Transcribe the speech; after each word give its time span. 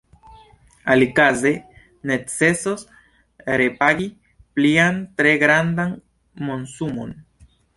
Alikaze 0.93 1.51
necesos 2.11 2.85
repagi 3.63 4.09
plian, 4.55 4.97
tre 5.21 5.37
grandan 5.45 5.95
monsumon. 6.49 7.15